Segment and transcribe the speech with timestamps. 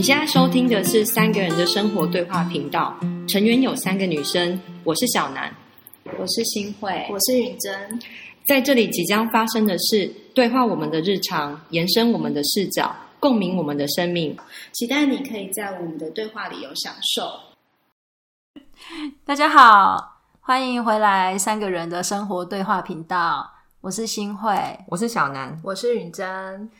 [0.00, 5.54] 你现在收听的是三个人的生活对话频道，成员有三个女生，我是小南，
[6.18, 8.00] 我是新慧，我是允珍。
[8.46, 14.34] 在这里即将发生的事对话我们的日常，延伸我们的视角，共鸣我们的生命。
[14.72, 17.30] 期待你可以在我们的对话里有享受。
[19.26, 23.46] 大家好，欢迎回来三个人的生活对话频道，
[23.82, 24.56] 我是新慧，
[24.88, 26.70] 我是小南，我是允珍。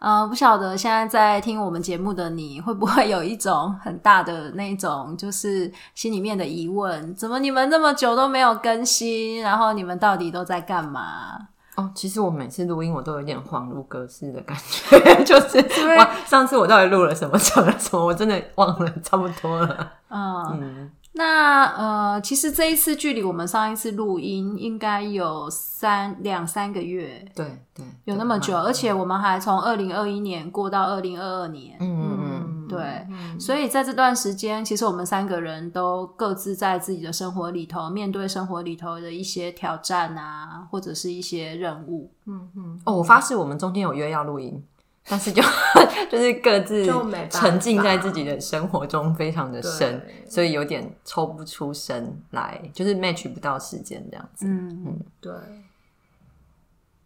[0.00, 9.42] 呃，不晓得现在在听我们节目的你会不会有一种很大的那种，就是心里面的疑问：怎么你们那么久都没有更新？
[9.42, 11.48] 然后你们到底都在干嘛？
[11.76, 15.58] 哦，其实我每次录音我都有点恍如隔世的感觉， 就是
[15.96, 19.92] 哇，上次我到底录了什么，讲了什么，我真的忘了差不多了。
[20.08, 20.90] 嗯。
[21.12, 27.44] 那呃，其实这一次距离我们上一次录音应该有三两三个月，对
[27.74, 33.06] 对，有那么久，而且我们还从二零二一年过到二零二二年，嗯嗯嗯，对，
[33.38, 42.80] 所以在这段时间，其实我们三个人都各自在自己的生活里头，面对生活里头的一些挑战啊，或者是一些任务，嗯嗯。
[42.84, 44.64] 哦，我发誓，我们中间有约要录音。
[45.08, 45.42] 但是就
[46.10, 46.86] 就是各自
[47.30, 54.46] 沉浸在自己的生活中，非常的深，所以有点抽不出身来，就是 match 不到时间这样子。
[54.46, 55.32] 嗯嗯，对。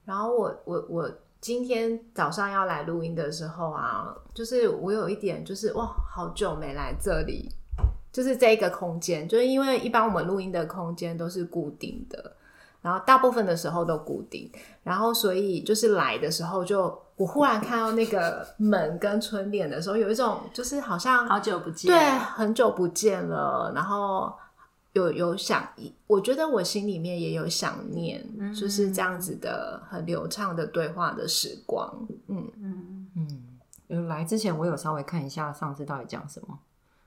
[0.04, 1.10] 然后我我我
[1.40, 7.50] 今天早上要来录音的时候啊，就是我有一点就是哇，好久没来这里，
[8.12, 12.32] 就是这个空间，就是因为一般我们录音的空间都是固定的。
[12.80, 14.50] 然后大部分的时候都固定，
[14.82, 16.82] 然后所以就是来的时候，就
[17.16, 23.72] 我忽然看到那个门跟春联的时候，有一种就是好像好久不见，对，很久不见了。
[23.74, 24.30] 然后
[24.94, 25.62] 有有想，
[26.06, 31.92] 我觉得我心里面也有想念，就是这样子的很流畅的对话的时光。
[32.28, 33.08] 嗯嗯
[33.88, 36.58] 嗯，来之前我有稍微看一下上次到底讲什么，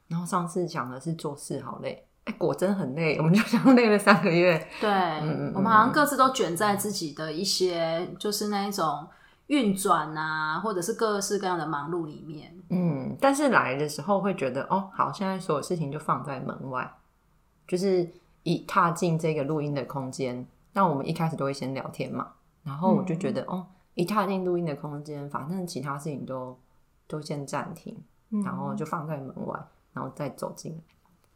[0.08, 2.06] 然后上次讲的是做事好累。
[2.26, 4.68] 哎果真很累，我们就像累了三个月。
[4.81, 4.90] 对，
[5.56, 9.08] 我们好像各自都卷在自己的一些，就是那一种
[9.46, 12.53] 运转啊，或者是各式各样的忙碌里面。
[12.70, 16.94] 嗯，但是来的时候会觉得，哦，好，现在所有事情就放在门外，
[17.67, 18.09] 就是
[18.44, 22.31] 一踏进这个录音的空间，那我们一开始都会先聊天嘛，
[22.63, 26.57] 然后我就觉得，哦，一踏进录音的空间，反正其他事情都
[27.07, 27.95] 都先暂停，
[28.44, 29.59] 然后就放在门外，
[29.94, 30.79] 然后再走进来。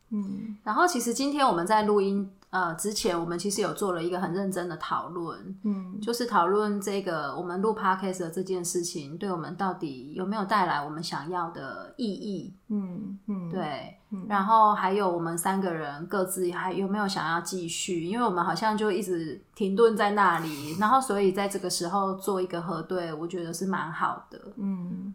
[0.09, 12.53] 嗯，然后其实今天我们在录音呃之前，我们其实有做了一个很认真的讨论，嗯，就是讨论这个我们录 podcast 的这件事情，对我们到底有没有带来我们想要的意义？
[12.67, 13.97] 嗯嗯，对，
[14.27, 18.03] 然后还有我们三个人各自还有没有想要继续？
[18.05, 25.13] 因为我们好像就一直停顿在那里，然后所以在这个时候做一个核对，我觉得是蛮好的，嗯。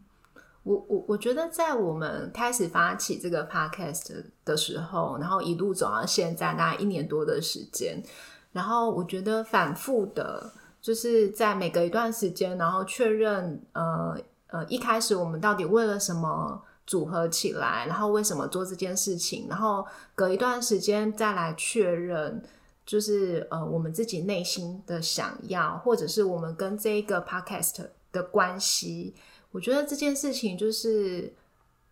[0.67, 8.03] 我我我觉得，在我们开始发起这个 podcast 的时候，然后一路走到现在，大概一年多的时间，
[8.51, 10.51] 然后我觉得反复的，
[10.83, 14.19] 就是在每隔一段时间，然后确认，呃
[14.49, 22.43] 呃，一开始我们到底为了什么组合起来，然后为什么做这件事情，然后隔一段时间再来确认，
[22.85, 29.15] 就是呃，我们自己内心的想要，或者是我们跟这个 podcast 的关系。
[29.57, 31.33] 我觉得这件事情就是，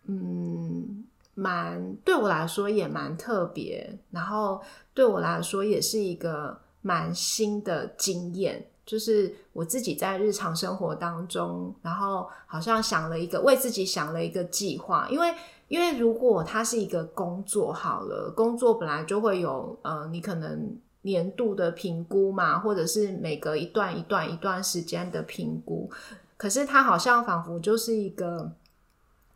[0.05, 1.03] 嗯，
[1.33, 4.61] 蛮对我来说也蛮特别，然后
[4.93, 15.33] 对我来说也是一个蛮新的经验，就是我自己在日常生活当中，然后好像想了一个为自己想了一个计划，因为
[15.67, 25.89] 因为如果它是一个工作好了，工作本来就会有呃，你可能年度的评估嘛，或者是每隔一段一段一段时间的评估。
[26.37, 28.51] 可是它好像仿佛就是一个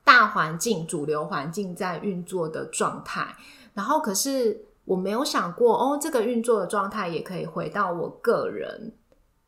[0.04, 3.36] 大环境、主流环境在运作的状态，
[3.74, 8.92] 然后可是我没有想过，哦，这个运作的状态也可以回到我个人，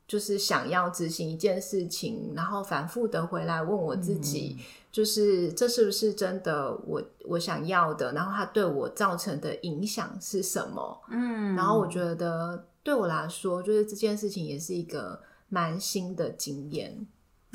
[0.07, 4.57] 就是想要执行一件事情，然后反复的回来问我自己，
[4.91, 8.13] 就是这是不是真的我我想要的？
[8.13, 11.01] 然后它对我造成的影响是什么？
[11.09, 17.07] 嗯，然后我觉得对我来说，就是这件事情也是一个蛮新的经验。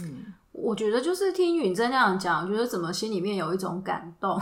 [0.03, 4.41] 嗯，我觉得就是听允真那样讲，我觉得怎么心里面有一种感动，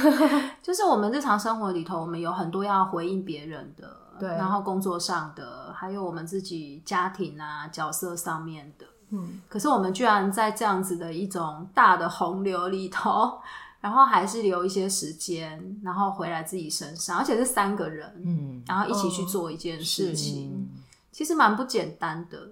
[0.62, 13.40] 就是我们日常生活里头，我们有很多要回应别人的，对，然后工作上的，还有我们自己家庭啊角色上面的，嗯，可是我们居然在这样子的一种大的洪流里头，
[13.80, 20.68] 然后还是留一些时间，然后回来自己身上，而且是三个人，嗯，然后一起去做一件事情，
[21.10, 22.50] 其实蛮不简单的，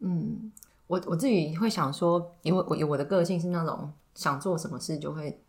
[0.00, 0.50] 嗯。
[0.86, 5.40] 我我自己会想说，因为我有我的个性是那种想做什么事就会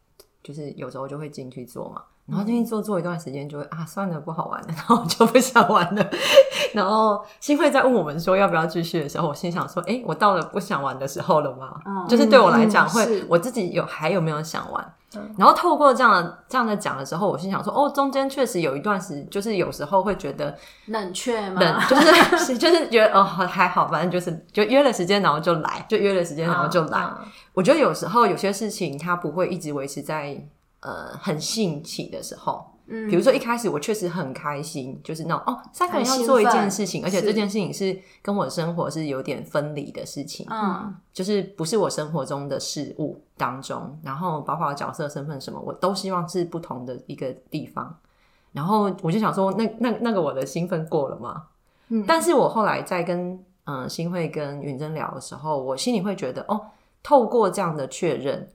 [0.44, 2.04] 就是有时候就会进去做嘛。
[2.28, 6.06] 然后进去做做一段时间，就会啊，算了，不好玩了，然后就不想玩了。
[6.74, 11.80] 然后新会在问我们说要不要继续的时候，我心想说，哎，我到了不想玩的时候了吗？
[12.08, 14.94] 就是对我来讲，会我自己有还有没有想玩？
[15.38, 20.54] 然后透过这样的这样的讲的时候，我心想说，哦，中间确实有一段时，就是有时候会觉得
[20.88, 21.62] 冷却吗？
[21.62, 21.96] 冷，就
[22.38, 27.08] 是 就是觉得哦还好，反正就是就约了时间，然后就来，就约了时间，然后就来。
[27.54, 30.46] 我觉得有时候有些事情它不会一直维持在。
[30.80, 47.98] 呃，很兴起的时候，嗯，比如说一开始我确实很开心，就是那种哦，三个人要做一件事情，而且这件事情是跟我生活是有点分离的事情，嗯，就是不是我生活中的事物当中，然后包括角色身份什么，我都希望是不同的一个地方，
[48.54, 51.48] 然后我就想说，那那那个我的兴奋过了吗？
[51.90, 56.68] 嗯，但是我后来在跟嗯新会跟云珍聊的时候，我心里会觉得，哦，
[57.02, 58.48] 透过这样的确认，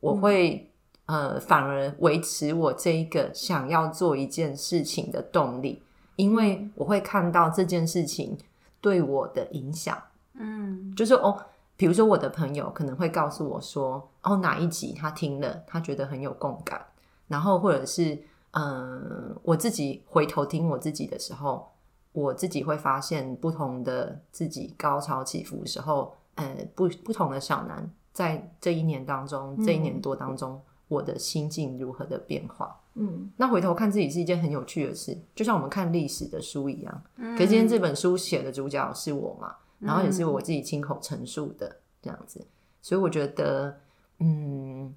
[0.00, 0.66] 我会。
[1.10, 5.82] 呃，反而维持我这一个想要做一件事情的动力，
[6.14, 8.38] 因为我会看到这件事情
[8.80, 10.00] 对我的影响。
[10.34, 11.36] 嗯，就是哦，
[11.76, 16.80] 比如说我的朋友可能会告诉我说，哦，哪一集他听了，他觉得很有共感，
[17.26, 18.16] 然后或者是
[18.52, 21.68] 嗯，我自己回头听我自己的时候，
[22.12, 30.60] 我自己会发现不同的自己高潮起伏的时候，呃，不不同的小南在这一年当中，这一年多当中。
[30.90, 32.76] 我的心境如何的变化？
[32.94, 37.02] 嗯，那回头看自己是一件很有趣的事，就像我们看历史的书一样。
[37.16, 42.44] 嗯，可是今天这本书写的主角是我嘛，然后也是我自己亲口陈述的这样子，
[42.82, 43.78] 所以我觉得，
[44.18, 44.92] 嗯，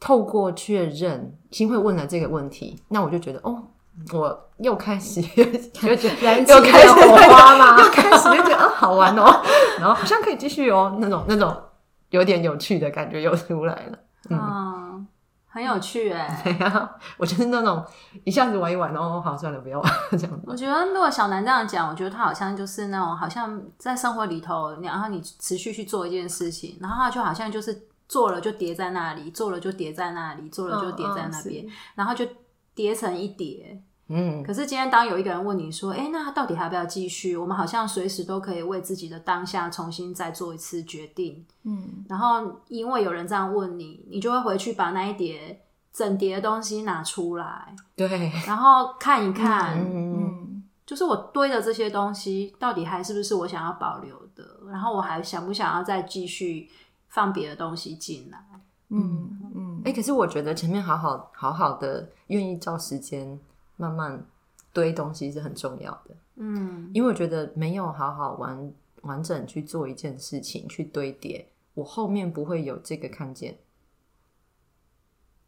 [0.00, 3.62] 透过确认，新会问了这个问题，那我就觉得，哦，
[4.12, 9.42] 我又开始 又觉得又开始火花嘛， 又开始就觉得啊好玩哦，
[9.78, 11.56] 然后好像可以继续哦，那种那种
[12.10, 13.98] 有点有趣的感觉又出来了，
[14.30, 14.85] 嗯。
[15.56, 17.82] 很有趣哎， 对啊，我就是那种
[18.24, 20.40] 一下子玩一玩，然后好算了，不要玩这样。
[20.44, 31.64] 我觉得如果小南这样讲，我觉得他好像就是那种，好像在生活里头，然后你持续去做一件事情，然后他就好像就是做了就叠在那里，做了就叠在那里，做了就叠在那边，
[31.94, 32.26] 然后就
[32.74, 33.82] 叠成一叠。
[34.08, 41.44] 嗯，可是今天当有一个人问你说：“哎，那他到底还要不要继续？”我们好像随时都可以为自己的当下重新再做一次决定。
[41.64, 45.60] 嗯，然后因为有人这样问你，你就会回去把那一叠
[45.92, 54.44] 整叠的东西拿出来，对，然后看一看，嗯，就是我堆的这些东西到底还是不是我想要保留的？
[54.70, 56.70] 然后我还想不想要再继续
[57.08, 58.38] 放别的东西进来？
[58.90, 63.36] 嗯嗯，哎，可是我觉得前面好好好好的愿意照时间。
[63.76, 64.24] 慢慢
[64.72, 73.58] 堆东西是很重要的，嗯，因为我觉得没有好好完完整去做一件事情去堆叠，我后面不会有这个看见。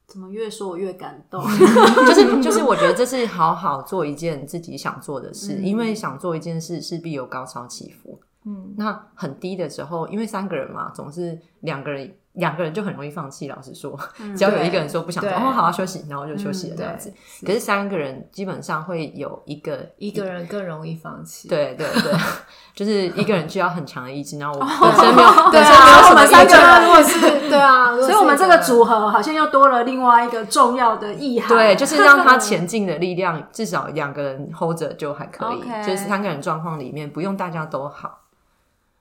[0.07, 1.43] 怎么越说我越感动？
[1.43, 8.19] 就 是就是，我觉得这是好好做一件自己想做的事，因为想做一件事势必有高潮起伏。
[8.45, 12.15] 嗯，那很低的时候，因为三个人嘛，总是两个人。
[12.39, 13.47] 两个人就很容易放弃。
[13.49, 13.99] 老实说，
[14.37, 17.13] 只要有一个人说不想做，哦，好好休息，然后就休息了这样子。
[17.45, 21.49] 可是三个人基本上会有一个一个人更容易放弃。
[21.49, 22.13] 对对对，
[22.75, 24.39] 就是一个人需要很强的意志。
[24.39, 31.49] 然后我 本身没有，本身没有什么三个人如果是对啊，所以我们这个组合好像又多了另外一个重要的意涵。
[31.49, 35.61] 对，就是让他前进的力量，至少两个人 hold 着就还可以。
[35.85, 38.21] 就是三个人状况里面，不用大家都好。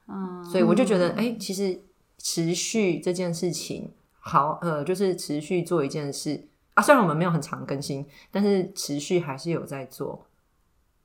[0.10, 1.78] 嗯，所以我就觉得，哎，其实
[2.18, 3.92] 持续这件事情。
[4.20, 6.84] 好，呃，就是持续做一件事啊。
[6.84, 10.26] 虽然我们没有很长更新，但是持续还是有在做。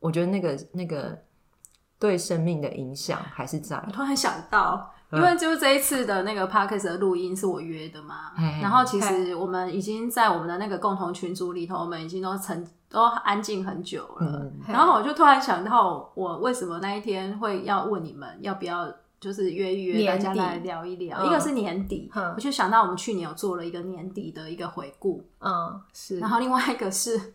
[0.01, 1.17] 我觉得那个那个
[2.01, 3.81] 对生命的影响还是在。
[3.87, 14.51] 我突然想到，因为就是这一次的那个 podcast 的录音是我约的嘛，然后其实我们已经在我们的那个共同群组里头，我们已经都成都安静很久了。
[14.67, 18.93] 然后我就突然想到，我为什么那一天会要问你们要不要？
[19.23, 21.25] 就是约一约，大家来聊一聊。
[21.25, 25.25] 一个是年底，我就想到我们去年有做了一个年底的一个回顾。
[25.39, 26.19] 嗯，是。
[26.19, 27.35] 然后另外一个是，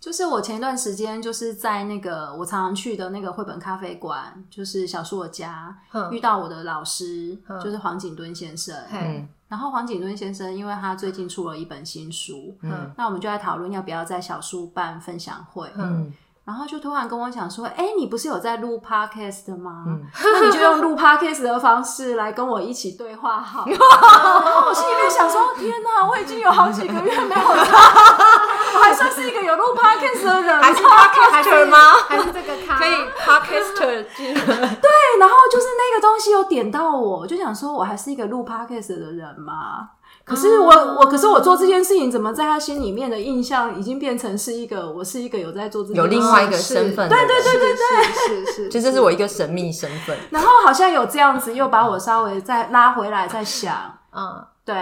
[0.00, 5.76] 就是我前一段时间就是在那个我常常去的那个绘本咖啡馆，就是小树的家，
[6.10, 8.74] 遇到我的老师，就是黄景敦先生。
[8.90, 9.28] 嗯。
[9.48, 15.70] 然后黄景敦先生，因为他最近出了一本新书，嗯，那我们就在讨论要不要在小树办分享会。
[15.76, 16.10] 嗯。
[16.46, 19.84] 然后就突然跟我讲说：“哎，你不是有在录 podcast 的吗？
[20.22, 23.64] 那你就用录 podcast 的方式来跟我一起对话好。
[23.68, 31.78] ”然后我心里面想说：“天哪，我已经有好几个月没有他， 我还算是一个有录 podcast 的人，还是 podcaster 吗？
[32.08, 32.92] 还是这个可以
[33.24, 34.04] podcaster？
[34.16, 39.88] 对，然后就是那个东西有点到我，就想说我还是一个录 podcast 的人吗？
[40.26, 50.18] 可是我我可是我做这件事情，怎么在他心里面的印象已经变成是一个我是一个有在做这件有另外一个身份，对对对对对，是是，就这是我一个神秘身份。
[50.30, 54.74] 然后好像有这样子，又把我稍微再拉回来，再想，嗯，对。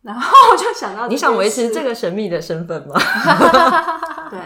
[0.00, 2.94] 然后我就想到，你想维持这个神秘的身份吗？
[4.32, 4.40] 对。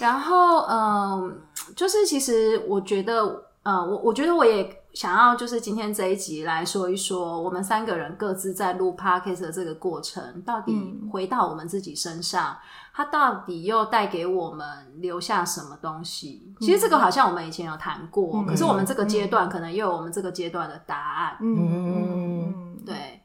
[0.00, 1.38] 然后嗯，
[1.76, 4.68] 就是其实我觉得，呃，我我觉得我也。
[4.96, 12.56] 想要就是今天这一集来说一说，我们三个人各自在录 podcast 的这个过程，到底回到我们自己身上，
[12.94, 14.66] 它到底又带给我们
[15.02, 16.50] 留下什么东西？
[16.60, 21.36] 其实这个好像我们以前有谈过，可是我们这个阶段可能又有我们这个阶段的答案。
[21.42, 23.20] 嗯，对。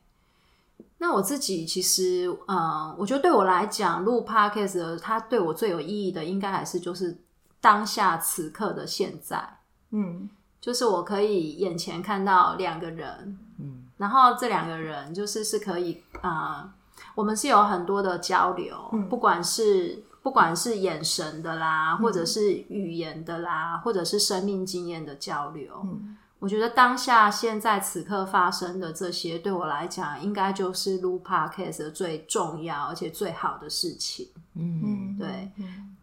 [0.97, 7.17] 那我自己其实，嗯，我觉得对我来讲，录 podcast 它对我最有意义的，应该还是就是
[7.61, 9.59] 当下此刻的现在。
[9.91, 10.29] 嗯。
[10.61, 16.71] 就是我可以眼前看到两个人，嗯，然后这两个人就是是可以啊，
[17.15, 18.77] 我们是有很多的交流，
[19.09, 25.83] 不管是不管是眼神的啦，或者是语言的啦，或者是生命经验的交流。
[26.37, 34.27] 我觉得当下现在此刻发生的这些，对我来讲，应该就是录 podcast 最重要而且最好的事情。
[34.55, 35.51] 嗯，对。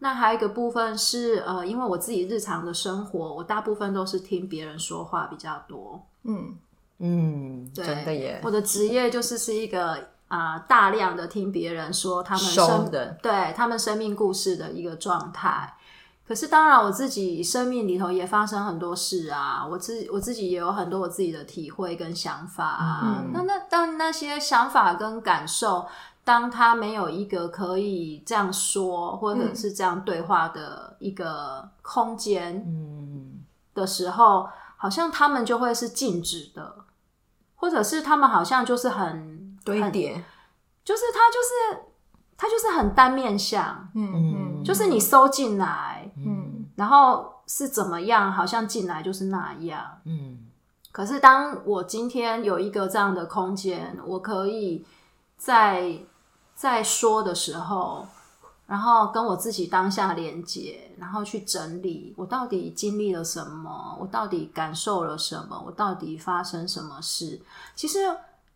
[0.01, 6.01] 那还有一个部分是，呃，因为我自己日常的生活，我大部分都是听别人说话比较多。
[6.23, 6.55] 嗯
[6.99, 8.39] 嗯，真的耶。
[8.43, 15.75] 我的职业就是是一个啊，大量的听别人说他们生的，对他们生命故事的一个状态。
[16.25, 23.23] 可是当然，我自己生命里头也发生很多事啊，我自我自己也有很多我自己的体会跟想法啊。
[23.33, 25.85] 那那当那些想法跟感受。
[26.23, 33.39] 当他没有一个可以这样说，或者是这样对话的一个空间，嗯
[33.73, 34.47] 的时候，
[34.77, 36.85] 好像他们就会是静止的，
[37.55, 40.23] 或者是他们好像就是很堆叠，
[40.85, 41.85] 就是他就是
[42.37, 50.45] 他就是很单面相，嗯嗯，就是你收进来，嗯，然后是怎么样，好像进来就是那样，嗯。
[50.91, 54.85] 可是当我今天有一个这样的空间，我可以
[55.37, 55.99] 在。
[56.59, 58.05] 在说的时候，
[58.67, 67.39] 然后跟我自己当下连接，然后去整理我到底经历了什么，我到底感受了什么，我到底发生什么事，
[67.77, 67.99] 其实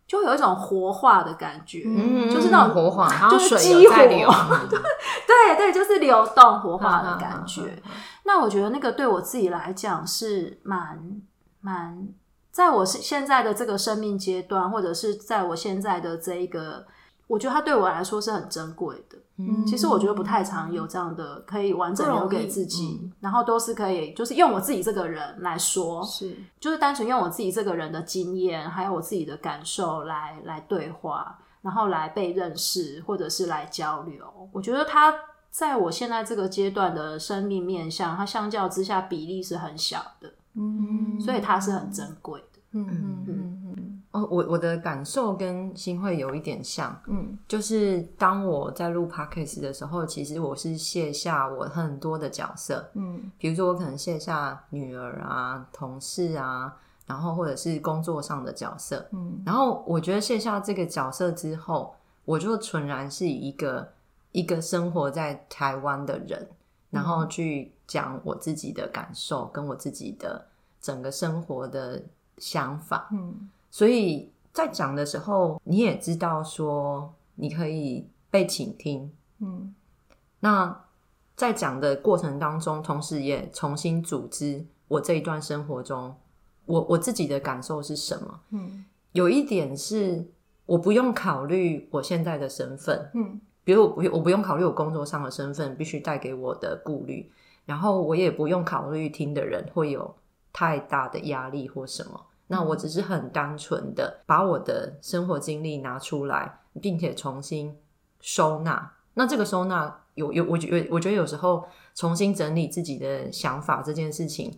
[0.06, 3.94] 就有一种活化的感觉，嗯，就是那种活化，就是激活，
[5.26, 7.82] 对对，就是流动活化的感觉。
[8.24, 11.22] 那我觉得那个对我自己来讲是蛮
[11.62, 12.06] 蛮，
[12.50, 16.84] 在我是现在的这个生命阶段，或者是在我现在的这一个。
[17.26, 19.18] 我觉得它对我来说是很珍贵的。
[19.36, 34.24] 嗯，其实我觉得不太常有这样的可以完整留给自己，然后都是可以就是用我自己这个人来说，是就是单纯用我自己这个人的经验，还有我自己的感受来来对话，然后来被认识或者是来交流。
[34.52, 35.12] 我觉得它
[35.50, 40.32] 在我现在这个阶段的生命面向，它相较之下比例是很小的。
[40.54, 42.60] 嗯，所以它是很珍贵的。
[42.70, 43.83] 嗯嗯嗯嗯。
[44.14, 56.72] 哦，我我的感受跟新会有一点像，嗯，就是当我在录 podcast 的时候，其实我是卸下我很多的角色，嗯，比如说我可能卸下女儿啊、同事啊，
[57.06, 61.92] 然后或者是工作上的角色，嗯，然后我觉得卸下这个角色之后，
[62.24, 63.88] 我就纯然是一个
[64.30, 66.48] 一个生活在台湾的人，
[66.88, 70.46] 然后去讲我自己的感受跟我自己的
[70.80, 72.00] 整个生活的
[72.38, 73.50] 想法，嗯。
[73.74, 79.74] 所以在讲的时候，你也知道说你可以被倾听，嗯。
[80.38, 80.84] 那
[81.34, 86.14] 在讲的过程当中，同时也重新组织我这一段生活中，
[86.66, 88.40] 我我自己的感受是什么？
[88.50, 90.24] 嗯，有一点是
[90.66, 97.28] 我不用考虑我现在的身份，嗯，比如我不我不用考虑我工作上的身份必须带给我的顾虑，
[97.64, 100.14] 然后我也不用考虑听的人会有
[100.52, 102.26] 太大的压力或什么。
[102.46, 107.74] 那我只是很单纯的把我的生活经历拿出来，并且重新
[108.20, 108.92] 收纳。
[109.14, 114.54] 那这个收纳有有，我觉我觉得有时候重新整理自己的想法这件事情，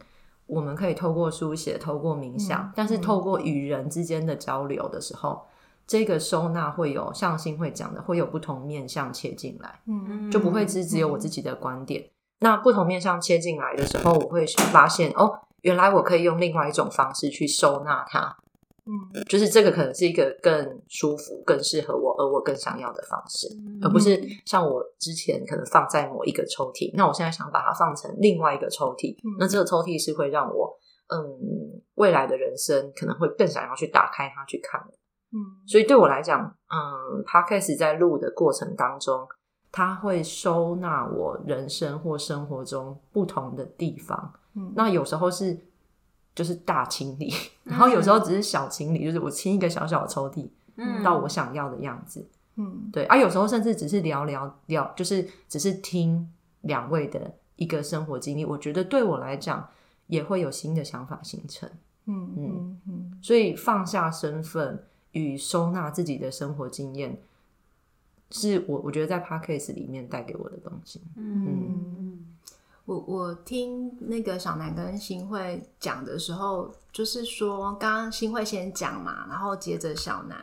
[0.47, 5.47] 我们可以透过书写，透过冥想，但是透过与人之间的交流的时候，
[5.87, 12.11] 这个收纳会有上心会讲的，会有不同面向切进来，嗯，就不会只只有我自己的观点。
[12.41, 15.41] 那不同面向切进来的时候，我会发现哦。
[15.67, 18.37] 原来我可以用另外一种方式去收纳它，
[18.85, 23.49] 嗯，就是这个可能是一个更舒服、更适合我，而我更想要的方式，
[23.83, 34.95] 而不是像我之前可能放在某一个抽屉，那我现在想把它放成另外一个抽屉，那这个抽屉是会让我，嗯，未来的人生可能会更想要去打开它去看的。
[35.33, 39.27] 嗯，所以对我来讲，嗯，podcast 在录的过程当中，
[39.73, 44.33] 它会收纳我人生或生活中不同的地方。
[44.57, 45.57] 嗯，那有时候是
[46.35, 47.33] 就是大清理，
[47.63, 52.27] 然后有时候只是小清理，就是我清一个小小的抽屉，嗯，到我想要的样子。
[52.57, 53.05] 嗯，对。
[53.05, 56.29] 啊，有时候甚至只是聊聊聊，就是只是听
[56.63, 59.69] 两位的一个生活经历，我觉得对我来讲
[60.09, 61.69] 也会有新的想法形成。
[62.07, 64.83] 嗯嗯嗯，所以放下身份。
[65.13, 67.19] 与收纳自己的生活经验，
[68.33, 71.01] 是我我觉得在 podcast 里面带给我的东西。
[71.17, 72.06] 嗯，
[72.87, 80.37] 我我听那个小南跟新会讲的时候，就是说，刚刚新会先讲嘛，然后接着小南，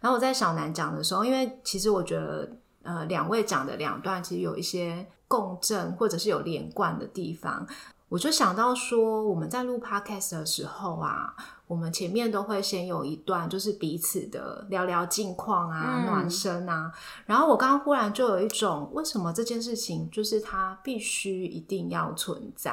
[0.00, 2.50] 然后我在小南讲的时候，因为其实我觉得，
[2.82, 7.66] 呃，两位讲的两段其实有一些共振，或者是有连贯的地方。
[8.08, 11.34] 我就想到说，我们在录 podcast 的时候啊，
[11.66, 16.92] 我们前面都会先有一段，就是彼此的聊聊近况啊、暖身啊。
[17.26, 22.72] 然后我刚刚忽然就有一种，为什么这件事情就是它必须一定要存在？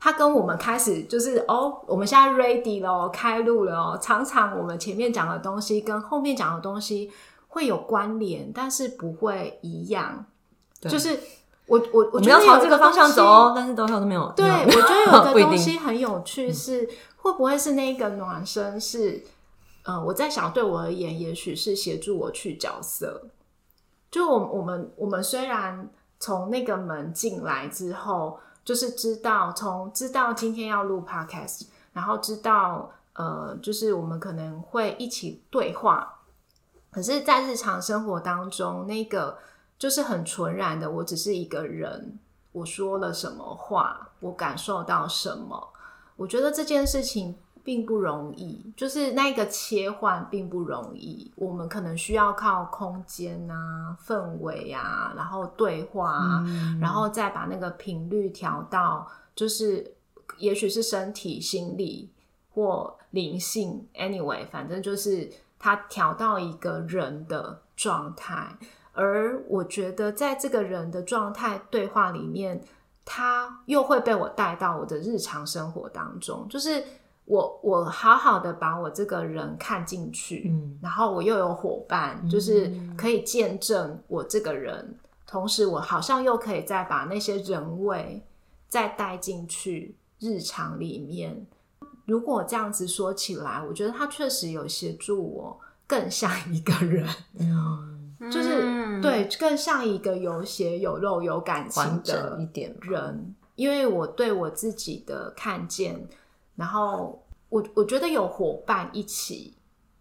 [0.00, 3.98] 它跟我们开始就是哦，我们现在 ready 了，开录了哦。
[4.02, 7.12] 常常我们前面讲的东西跟后面讲的东西
[7.46, 10.26] 会有关联，但是不会一样，
[10.80, 11.16] 就是。
[11.66, 14.30] 我我我们要朝这个方向走哦，但是都都没有。
[14.36, 18.78] 对，我觉得有个 东西很有趣，是会不会是那个暖身？
[18.78, 19.24] 是
[19.84, 23.28] 呃，我在想，对我而言，也许是协助我去角色。
[24.10, 25.88] 就我我们我们虽然
[26.20, 36.20] 从那个门进来之后，就是知道从知道今天要录 podcast，然后知道呃，就是我们可能会一起对话。
[36.90, 39.38] 可是，在日常生活当中，那个。
[39.78, 42.18] 就是很纯然的，我只是一个人，
[42.52, 45.72] 我说了什么话，我感受到什么，
[46.16, 56.44] 我觉得这件事情并不容易，就是那个切换并不容易，我们可能需要靠空间啊、氛围啊，然后对话啊，
[56.80, 59.94] 然后再把那个频率调到，就是
[60.38, 62.10] 也许是身体、心理
[62.54, 68.56] 或灵性，anyway，反正就是它调到一个人的状态。
[68.94, 72.62] 而我觉得，在这个人的状态对话里面，
[73.04, 76.46] 他又会被我带到我的日常生活当中。
[76.48, 76.82] 就是
[77.24, 84.96] 我，我好好的把我这个人看进去，嗯，然后我又有伙伴，就是可以见证我这个人。
[85.26, 88.22] 同时，我好像又可以再把那些人味
[88.68, 91.46] 再带进去日常里面。
[92.06, 97.08] 如果这样子说起来，我觉得他确实有协助我更像一个人。
[98.30, 106.08] 就是对，更像一个有血有肉有感情的一点人，因为我对我自己的看见，
[106.56, 109.56] 然后我我觉得有伙伴一起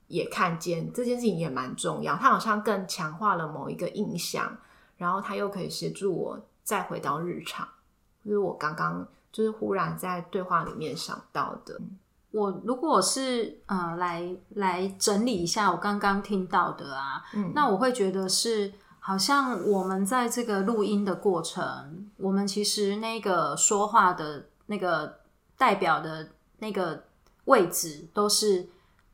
[0.08, 4.58] 也看见这件事情也蛮重要，他好像更强化了某一个印象，
[4.98, 7.68] 然后他又可以协助我再回到日常，
[8.24, 11.80] 就是我刚刚就是忽然在对话里面想到的。
[12.34, 25.20] 我如果是呃来来整理一下我刚刚听到的啊，那我会觉得是好像我们在这个录音的过程，我们其实那个说话的那个
[25.58, 27.04] 代表的那个
[27.46, 28.68] 位置都是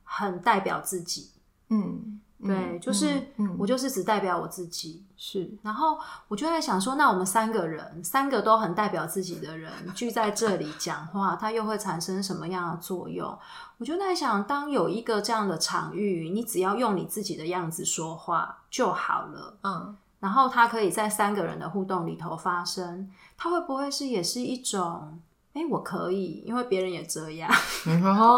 [0.04, 1.32] 很代表自己，
[1.68, 2.19] 嗯。
[2.42, 5.52] 对，就是我就是只代表我自己，是。
[5.62, 6.00] 然后
[6.30, 13.38] 我就在想说，那我们三个人，三个都很代表自己的人聚在这里讲话，它又会产生什么样的作用？
[13.78, 19.98] 我就在想，当有一个这样的场域，你只要用你自己的样子说话就好了，嗯。
[20.22, 25.20] 然后它可以在三个人的互动里头发生，它会不会是也是一种？
[25.52, 27.52] 哎，我可以，因为别人也这样，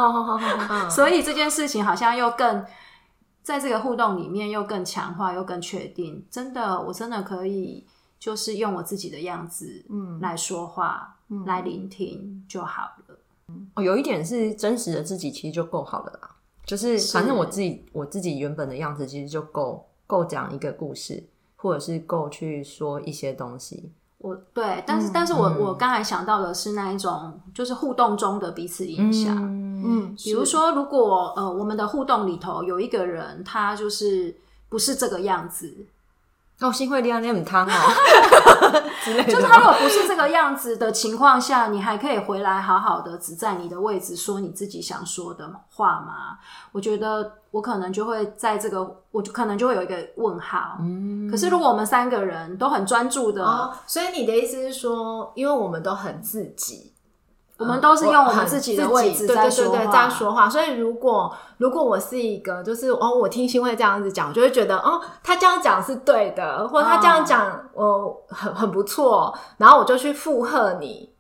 [0.90, 2.66] 所以这件事情好像又更。
[3.44, 7.86] 在这个互动里面，又更强化，又更确定，真的，我真的可以，
[8.20, 13.18] 就是用我自己的样子，嗯，来说话，嗯，来聆听就好了。
[13.76, 16.36] 哦，有一点是真实的自己，其实就够好了啦。
[16.66, 21.24] 就是反正我自己，我自己原本的样子，其实就够够讲一个故事，
[21.56, 23.92] 或者是够去说一些东西。
[24.22, 29.36] 我对，但是，但是我我刚才想到的是那一种，就是互动中的彼此影响。
[29.84, 34.36] 嗯，比如说，如果呃，我们的互动里头有一个人，他就是
[34.70, 35.88] 不是这个样子。
[36.62, 37.72] 哦，心会亮那很汤哦，
[39.28, 46.38] 就是他如果不是这个样子的情况下，你还可以回来好好的只在你的位置说你自己想说的话吗？
[46.72, 50.78] 我觉得我可能就会在这个，我就可能就会有一个问号。
[50.80, 56.91] 嗯，可是如果我们三个人都很专注的，所以你的意思是说，因为我们都很自己，
[57.62, 60.50] 我们都是用我们自己的位置在说话，在说话。
[60.50, 71.14] 所以如果如果我是一个，就是哦，我听新会这样子讲，我就会觉得哦，他这样讲是对的，或者他这样讲，我很很不错，然后我就去附和你，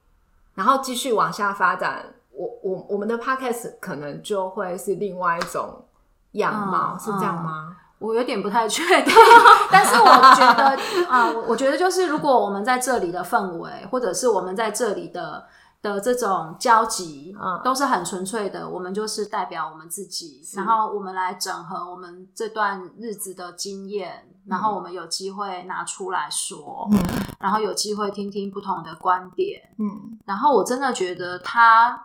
[0.56, 2.04] 然后继续往下发展。
[2.34, 5.84] 我我我们的 podcast 可能就会是另外一种
[6.32, 7.76] 样貌，是这样吗？
[8.00, 9.14] 我有点不太确定，
[9.72, 10.76] 但是我觉得
[11.08, 15.46] 啊，我我觉得就是如果我们在这里的氛围，或者是我们在这里的。
[15.82, 18.70] 的这种交集，嗯，都是很纯粹的。
[18.70, 27.00] 我们就是代表我们自己，然后我们来整合我们这段日子的经验，然后我们有机会拿出来说，嗯，
[27.40, 32.04] 然后有机会听听不同的观点，嗯，然后我真的觉得他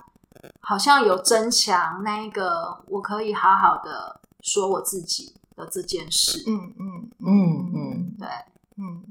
[0.60, 7.10] 好像有增强那一个我可以好好的说我自己的这件事，嗯嗯。
[7.20, 8.28] 嗯嗯，对，
[8.78, 9.02] 嗯。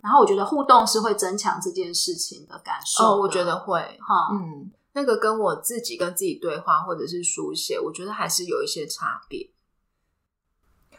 [0.00, 3.04] 然后我觉得互动是会增强这件事情的感受。
[3.04, 9.50] 哦，我觉得会哈，嗯，那个跟我自己跟自己对话或者是书写，我觉得还是有一些差别。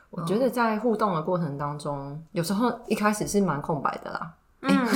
[0.10, 4.88] 我觉得在互动的过程当中，有时候一开始是蛮空白的啦，嗯，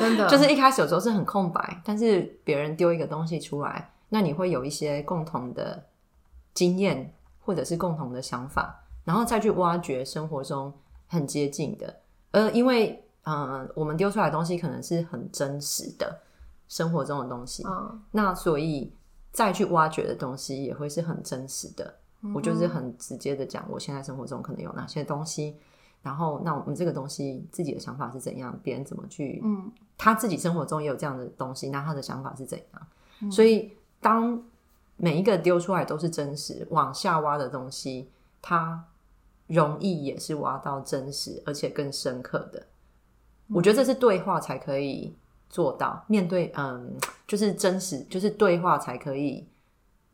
[0.00, 5.86] 真的， 就是一开始有时候是很空白，但是别人丢一个东西出来，那你会有一些共同的
[6.52, 10.72] 经验或者是共同的想法，然后再去挖掘生活中
[11.06, 12.00] 很接近的，
[12.32, 13.04] 呃，因为。
[13.24, 16.20] 嗯，我们丢出来的东西可能是很真实的
[16.68, 17.62] 生活中的东西，
[18.12, 18.92] 那所以
[19.32, 21.94] 再去挖掘的东西也会是很真实的。
[22.34, 25.56] 我就是很直接的讲，我现在生活中可能有哪些东西，
[26.02, 33.32] 然后那我们这个东西自己的想法是怎样，别人怎么去，嗯，他自己生活中也有这样的东西，那他的想法是怎样？
[33.32, 34.42] 所以当
[34.96, 38.10] 每一个丢出来都是真实，往下挖的东西，
[38.42, 38.84] 它
[39.46, 42.66] 容易也是挖到真实而且更深刻的。
[43.52, 45.14] 我觉得这是对话才可以
[45.48, 46.94] 做到，面对嗯，
[47.26, 49.46] 就是真实，就是对话才可以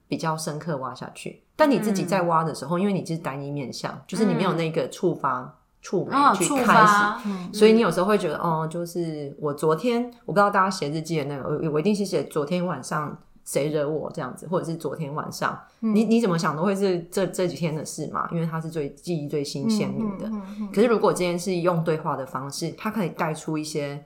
[0.09, 1.42] 比较深刻挖下去。
[1.55, 13.16] 但你自己在挖的时候，因为你是单一面相，就是你没有那个触发触媒去开始，所以你有时候会觉得，哦，就是我昨天我不知道大家写日记的那个，我我一定是写昨天晚上。
[13.46, 18.28] 谁惹我这样子，或者是昨天晚上，你你怎么想都会是这这几天的事嘛？
[18.32, 20.28] 因为它是最记忆最新鲜明的。
[20.74, 24.04] 可是如果今天是用对话的方式，它可以带出一些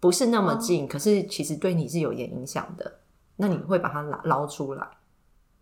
[0.00, 2.90] 不是那么近，可是其实对你是有点影响的。
[3.36, 4.84] 那你会把它捞捞出来，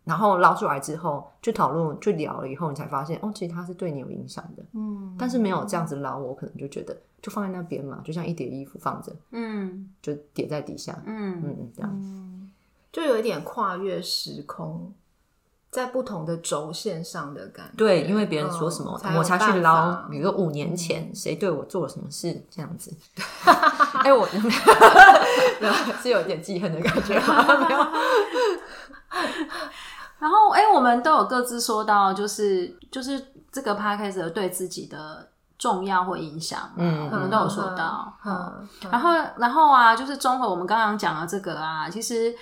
[0.05, 4.65] 然后捞出来之后去讨论，去聊了以后，你才发现哦，其实它是对你有影响的。
[4.73, 12.36] 嗯，但是没有这样子捞，我可能就觉得就放在那边嘛，就像一叠衣服放着，嗯，就叠在底下，嗯嗯这样。
[12.97, 14.91] 就有一点跨越时空，
[15.71, 17.73] 在不同的轴线上的感觉。
[17.77, 20.07] 对，因为别人说什么，我才去捞。
[20.09, 22.91] 比如说五年前谁对我做了什么事，这样子。
[24.03, 24.27] 哎，我
[26.03, 27.13] 是有点记恨的感觉。
[30.19, 35.29] 然后，哎，我们都有各自说到，就是就是这个 podcast 对自己的
[35.59, 38.17] 重要或影响，嗯，我们都有说到。
[38.25, 42.35] 嗯，然后，然后啊，就是综合我们刚刚讲的这个啊，其实。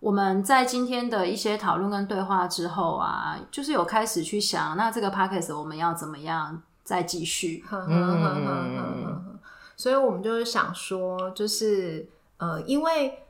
[0.00, 7.62] 我们在今天的一些讨论跟对话之后啊，就是有开始去想，那这个 podcast 我们要怎么样再继续？
[9.76, 12.08] 所以，我们就是想说，就是
[12.38, 13.24] 呃，因为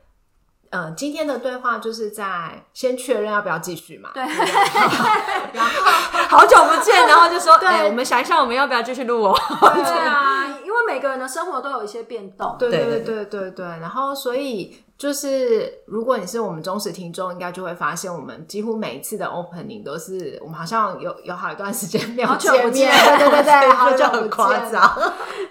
[0.69, 4.09] 呃，今天的对话就是在先确认要不要继续嘛。
[4.13, 4.23] 对。
[5.53, 5.81] 然后
[6.29, 9.37] 好久不见，然后就说，哎，我们想一下，我们要不要继续录哦？
[9.75, 12.55] 对啊，因为每个人的生活都有一些变动。
[12.57, 13.65] 对对对对对。
[13.65, 14.83] 然后，所以。
[15.01, 24.95] 就是如果你是我们忠实听众，应该就会发现，我们几乎每一次的 opening 都是我们好像有有好一段时间没有见面，对对对， 好久很夸张。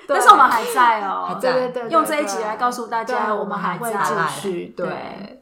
[0.07, 5.40] 但是 我们还在哦，对对对，用这一集来告诉大家，我们还会继续对。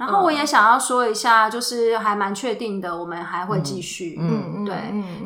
[0.00, 4.16] 然后我也想要说一下，就是还蛮确定的，我们还会继续。
[4.18, 4.74] 嗯，对。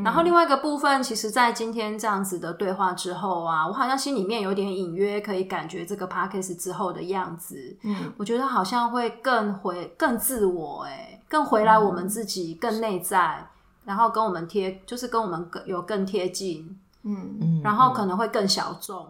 [0.02, 7.76] 然后另外一个部分，其实，在今天这样子的对话之后啊，我好像心里面有点隐约可以感觉这个 p a c k a g e 之后的样子。
[7.84, 13.46] 嗯，我觉得好像会更回、更自我，哎，更回来我们自己，更内在，
[13.84, 16.76] 然后跟我们贴，就是跟我们更有更贴近。
[17.06, 19.06] 嗯，然后可能会更小众，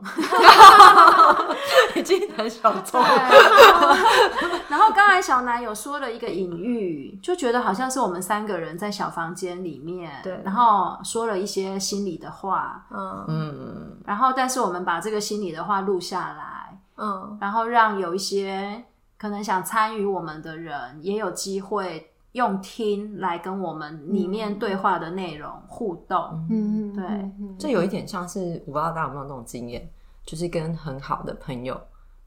[1.94, 3.00] 已经很小众。
[4.68, 13.24] 然后刚才小南有说了一个隐喻，就觉得好像是我们三个人在小房间里面，对，然后说了一些心里的话，嗯。
[13.28, 18.84] 嗯，然后但是我们把这个心里的话录下来，嗯，然后让有一些
[19.16, 22.10] 可能想参与我们的人也有机会。
[22.34, 29.88] 用听来跟我们里面对话的内容互动，嗯，对，这有一点像是我不知道大家有没有那种经验，
[30.26, 31.80] 就是跟很好的朋友，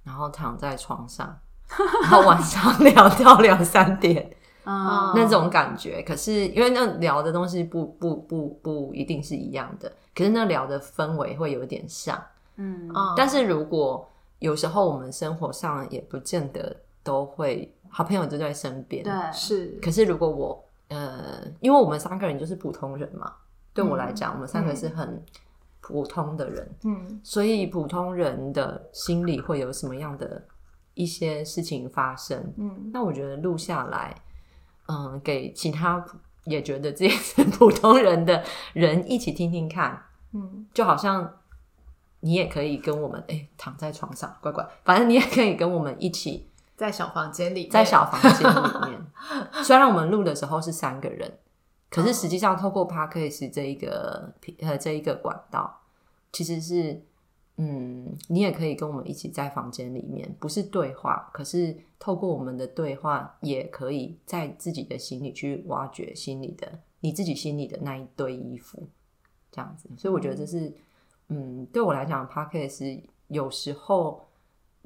[0.03, 1.37] 然后躺在床上，
[2.03, 5.11] 然后晚上聊到两三点嗯。
[5.13, 6.01] 那种感觉。
[6.03, 12.17] 可是因为那聊的东西不不不不一定是一样的，可是那聊的氛围会有点像。
[12.55, 12.89] 嗯。
[12.95, 19.79] 嗯但是如果有时候我们生活上也不见得都会好朋友就在身边，对，是。
[19.81, 23.33] 可是如果我呃，因为我们三个人就是普通人嘛，
[23.73, 25.21] 对我来讲，我们三个是很
[25.81, 27.19] 普通的人，嗯。
[27.23, 30.41] 所以普通人的心里会有什么样的
[30.93, 32.53] 一些事情发生？
[32.57, 32.89] 嗯。
[32.93, 34.15] 那我觉得录下来，
[34.87, 36.03] 嗯、给其他
[36.45, 40.01] 也觉得自己是普通人的人一起听听看，
[40.33, 40.65] 嗯。
[40.73, 41.29] 就好像
[42.21, 46.46] 你也可以跟我们哎、躺在床上，乖乖，反正你也可以跟我们一起
[46.77, 49.01] 在小房间里面，在小房间里面。
[49.65, 51.39] 虽然我们录的时候是三个人，
[51.89, 55.81] 可是实际上透过 Podcast 这一个平呃这一个管道，
[56.31, 57.01] 其实是
[57.57, 68.87] 嗯，你也可以跟我们一起在房间里面，不是对话，可是透过我们的对话，也可以在自己的心里去挖掘心里的你自己心里的那一堆衣服，
[69.51, 69.89] 这样子。
[69.97, 70.71] 所以我觉得这是
[71.29, 74.26] 嗯，对我来讲，Podcast 有时候。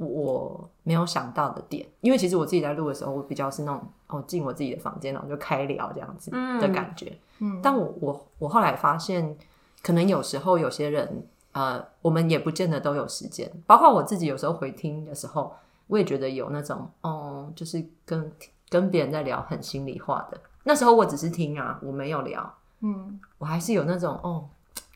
[0.08, 7.18] 我没有想到的点，因为其实我自己在录的时候，我比较是那种哦进我自己的房间，然后就开聊这样子的感觉。
[7.40, 9.38] 嗯但我我我后来发现，
[9.82, 13.52] 可能有时候有些人呃，我们也不见得都有时间。
[13.66, 15.54] 包括我自己有时候回听的时候，
[15.88, 18.32] 我也觉得有那种哦，就是跟
[18.70, 20.40] 跟别人在聊很心里话的。
[20.64, 24.48] 那时候我只是听啊，我没有聊，嗯我还是有那种哦，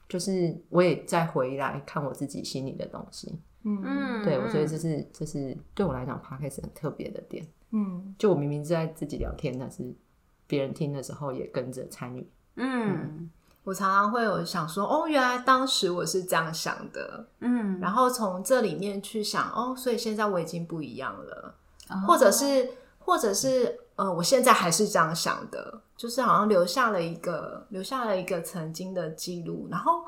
[0.07, 3.37] 就是我也再回来看我自己心里的东西。
[3.65, 7.45] 嗯嗯，对，我觉得这是这是对我来讲 p o d c a s 很特别的点。
[7.71, 8.15] 嗯。
[8.17, 9.83] 就我明明是在自己聊天，但是
[10.47, 12.29] 别人听的时候也跟着参与。
[12.55, 13.29] 嗯。
[13.63, 21.55] 我常常会有想说，哦，原来当时我是这样想的，嗯，然后从这里面去想，哦，所以现在我已经不一样了，
[21.89, 21.97] 哦。
[22.07, 30.03] 或者是，或者是，呃，我现在还是这样想的，就是好像留下了一个，留下了一个曾经的记录，然后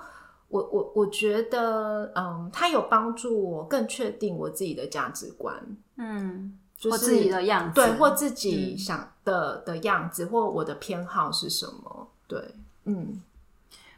[0.49, 5.55] 我我我觉得，嗯，它有帮助我更确定我自己的价值观，
[5.97, 12.55] 嗯，就是或自己的样子，对，或自己嗯想的、的样子，或我的偏好是什么，对，
[12.85, 13.21] 嗯。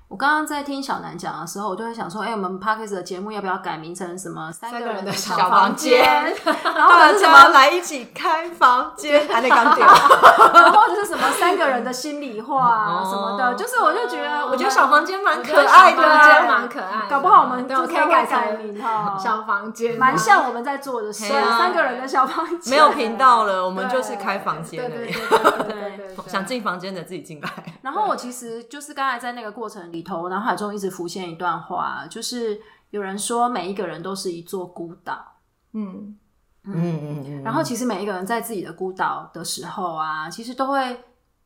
[0.09, 6.03] 我刚刚在听小南讲的时候我就在想说哎我们 package 的节目要不要改名成什么三个人的小房间
[6.43, 27.49] 然后是什么来一起开房间还得刚紧 或者就是什么三个人的心里话啊什么的就是我就觉得我觉得小房间蛮可爱的觉得蛮可爱搞不好我们就可以改改名哈小房间蛮像我们在做的事三个人的小房间没有频道了我们就是开房间的对对 想进房间的自己进来
[27.83, 32.59] 然后我其实就是刚才在那个过程里头，脑海中一直浮现一段话，就是
[32.89, 35.37] 有人说每一个人都是一座孤岛，
[35.73, 36.17] 嗯
[36.63, 37.43] 嗯嗯嗯。
[37.43, 41.03] 然后其实每一个人在自己的孤岛的时候啊，其实都会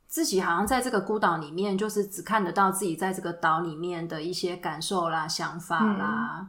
[0.08, 6.48] 自己好像在这个孤岛里面，就是只看得到自己在这个岛里面的一些感受啦、想法啦。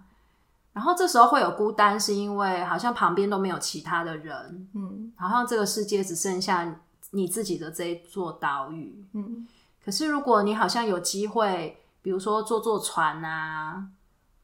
[0.72, 6.80] 然后这时候会有孤单，是因为好像旁边都没有其他的人，嗯好像这个世界只剩下
[7.12, 9.04] 你自己的这一座岛屿。
[9.12, 9.46] 嗯
[9.84, 13.82] 可是如果你好像有机会，比如说坐坐船啊，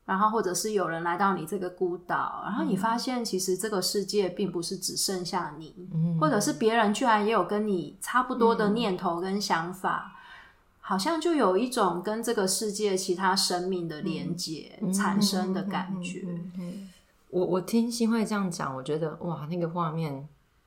[0.07, 6.17] 然后或者是有人来到你这个孤岛，然后你发现其实这个世界并不是只剩下你，嗯。
[6.19, 10.17] 或者是别人居然也有跟你差不多的念头跟想法，
[10.81, 16.25] 好像就有一种跟这个世界其他生命的连接产生的感觉。
[16.27, 16.89] 嗯嗯。
[17.29, 20.27] 我我听新会这样讲，我觉得哇，那个画面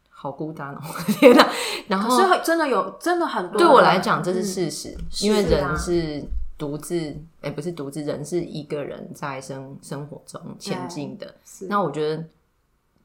[0.10, 0.80] 好孤单哦，
[1.20, 1.46] 天哪！
[1.90, 4.44] 然后可是真的有，真的很多对人我来讲，这是嗯。
[4.44, 6.24] 事实，因为人是
[6.64, 11.36] 独自，哎、不是独自，人是一个人在生生活中前进的。
[11.44, 12.26] 是那我觉得，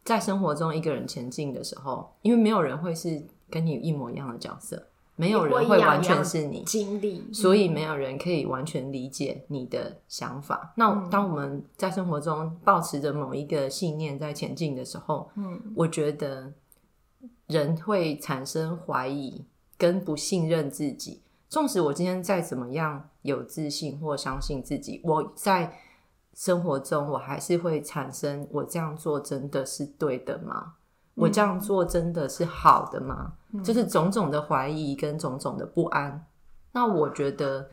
[0.05, 4.81] 在生活中一个人前进的时候，因为没有人会是跟你一模一样的角色，
[5.17, 10.73] 没有人会完全是你，经历，所以没有人可以完全理解你的想法。
[10.77, 16.53] 那嗯当我们在生活中保持着某一个信念在前进的时候，嗯我觉得
[17.49, 19.45] 人会产生怀疑
[19.77, 21.21] 跟不信任自己。
[21.49, 25.73] 纵使我今天再怎么样有自信或相信自己，我在
[26.35, 30.75] 生活中我还是会产生：我这样做真的是对的吗？
[31.15, 33.33] 我这样做真的是好的吗？
[33.65, 36.25] 就是种种的怀疑跟种种的不安。
[36.71, 37.71] 那我觉得，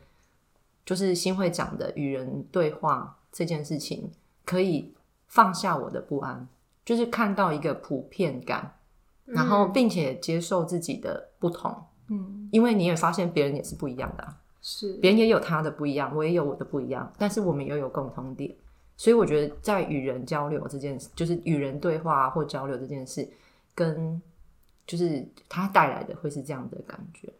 [0.84, 4.10] 就是新会讲的与人对话这件事情，
[4.44, 4.94] 可以
[5.28, 6.48] 放下我的不安，
[6.84, 8.78] 就是看到一个普遍感，
[9.26, 11.72] 然后并且接受自己的不同，
[12.08, 14.94] 嗯，因为你也发现别人也是不一样的啊、是。
[14.94, 18.54] 别人也有他的不一样，我也有我的不一样，但是我们又有共同点，
[18.96, 23.28] 所以我觉得在与人交流这件事，就是与人对话或交流这件事，
[23.74, 24.20] 跟
[24.86, 27.32] 就是他带来的会是这样的感觉。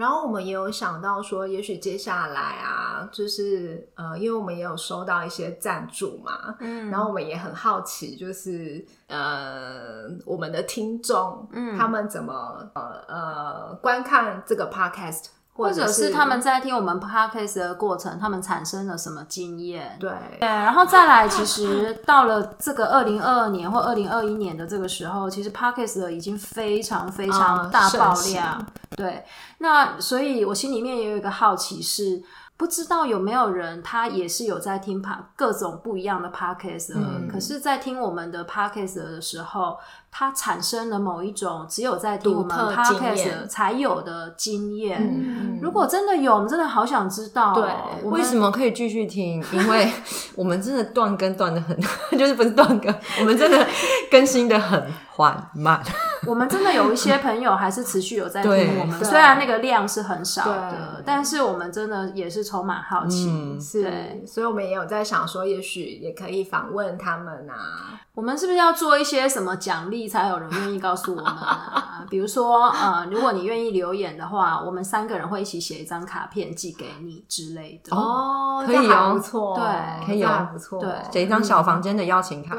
[0.00, 12.32] 然后我们也有想到说，也许接下来啊，就是呃，因为我们也有收到一些赞助嘛，嗯，然后我们也很好奇，就是呃，我们的听众，嗯，他们怎么
[12.74, 15.26] 呃呃观看这个 podcast，
[15.60, 19.96] 或者是是他们在听我们 podcast 的过程，他们产生了什么经验？
[20.00, 28.66] 对对，然后再来，其实到了这个二零二二年或二零二一年的这个时候，其实 podcast 已经非常非常啊大爆量。
[28.96, 29.24] 对，
[29.58, 32.22] 那所以我心里面也有一个好奇是。
[32.56, 39.78] 不知道有没有人，他也是有在听 p 各种不一样的 podcast，、嗯可是，在听我们的 podcast 的时候，
[40.10, 45.00] 它产生了某一种只有在听我们独特经 podcast 验才有的经验。
[45.00, 48.00] 嗯如果真的有，我们真的好想知道、哦。
[48.02, 49.44] 对为什么可以继续听？
[49.52, 49.90] 因为
[50.34, 51.78] 我们真的断更断的很，
[52.18, 53.66] 就是不是断更，我们真的
[54.10, 55.82] 更新的很缓慢。
[56.26, 63.28] 我们真的有一些朋友还是持续有在听我们，对虽然那个量是很少的，但是我们真的也是充满好奇。
[63.30, 72.04] 嗯是对，所以我们也有在想说，也许也可以访问他们啊，我们是不是要做一些什么奖励，才有人愿意告诉我们啊？
[72.10, 77.96] 比如说，呃，如果你愿意留言的话，我们三个人会一起写一张卡片寄给你之类的。
[77.96, 82.54] 哦可以哦不错，对可以哦不错，对写一张小房间的邀请卡，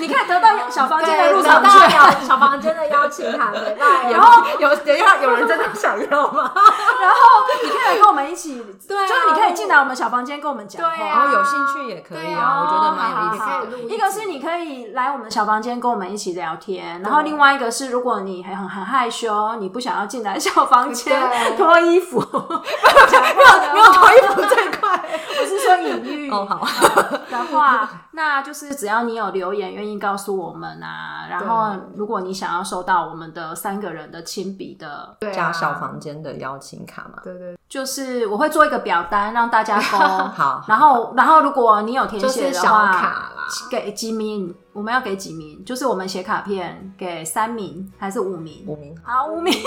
[0.00, 1.90] 你可以得到小房间的，入场券。
[1.90, 4.08] 小小房间的邀请卡，对吧？
[4.10, 6.52] 然后有等一下有人真的想要吗？
[6.54, 7.18] 然后
[7.62, 10.96] 你可以来跟我们一起，对啊就是你可以进来我们小房间跟我们讲话。
[10.96, 21.18] 然后有兴趣也可以啊，我觉得蛮有意思一个是你可以来我们小房间跟我们一起聊天，然后另外一个是如果你很很害羞，你不想要进来小房间
[21.56, 24.90] 脱衣服， 没有脱衣服这一块。
[25.40, 26.60] 我是说隐喻哦，好，
[27.30, 37.20] 的话，那就是只要你有留言愿意告诉我们啊，然后如果你想要收到我们的三个人的亲笔的，加小房间的邀请卡嘛。
[37.24, 39.98] 对对，就是我会做一个表单让大家勾，
[40.34, 44.54] 好然后然后如果你有填就是小写的话，卡啦，给几名？
[44.72, 45.64] 我们要给几名？
[45.64, 48.64] 就是我们写卡片给三名还是五名？
[48.68, 49.52] 五名，好，五名。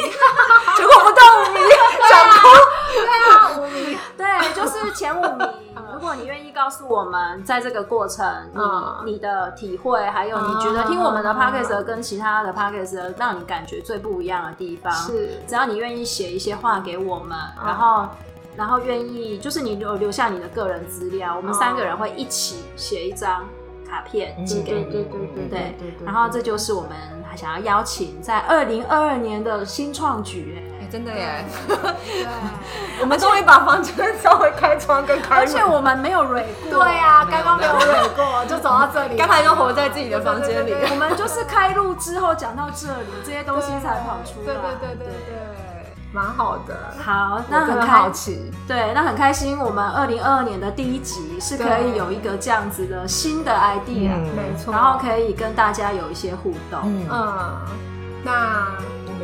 [0.78, 1.62] 结果不到五名，
[2.89, 3.52] 对啊。
[3.58, 5.47] 五名，对，就是前五名。
[6.03, 9.05] 如果你愿意告诉我们，在这个过程，嗯。
[9.05, 15.41] 你你的体会，还有你觉得听我们的 podcast 跟其他的 podcast 让你感觉最不一样的地方，是。
[15.47, 18.05] 只要你愿意写一些话给我们，然后。
[18.55, 23.45] 然后愿意，就是你留留下你的个人资料，我们三个人会一起写一张
[23.89, 24.83] 卡片寄给你。
[24.83, 26.91] 对对对对对对对，然后这就是我们
[27.27, 30.61] 还想要邀请在二零二二年的新创举，
[30.93, 31.43] 真的耶！
[31.67, 31.75] 对
[33.01, 44.45] 我们终于把房间稍微开窗跟开而且我们没有蕊过，对啊，刚刚没有蕊过，就走到这里，刚才就活在自己的房间里我们就是开录之后讲到这里，这些东西才跑出来。
[44.45, 46.75] 对对对对对，蛮好的。
[47.03, 49.58] 好，那很开好奇，对，那很开心。
[49.60, 54.71] 我们二零二二年的第一集是可以有一个这样子的新的 idea，、嗯没错。
[54.71, 56.82] 然后可以跟大家有一些互动。
[56.84, 57.58] 嗯嗯，
[58.23, 58.67] 那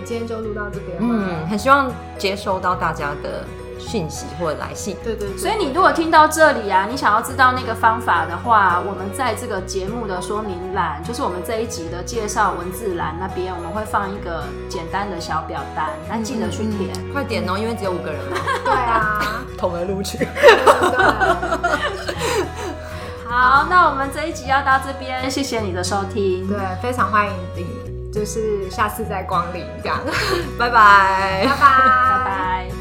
[0.10, 0.98] 今天就录到这边。
[1.00, 3.46] 嗯，很希望接收到大家的
[3.78, 4.98] 讯息或者来信。
[5.04, 16.90] 对对对，所以你如果听到这里啊，你想要知道那个方法的话，我们在这个节目的说明栏，就是我们这一集的介绍文字栏那边，我们会放一个简单的小表单，那记得去填。
[17.14, 20.18] 快点哦，因为只有五个人嘛，对啊，同而录取。
[23.30, 26.48] 好，那我们这一集要到这边，谢谢你的收听。
[26.48, 27.68] 对，非常欢迎你，
[28.12, 30.00] 就是下次再光临这样。
[30.58, 31.46] 拜拜。
[31.46, 31.58] 拜拜。
[31.58, 32.79] 拜拜。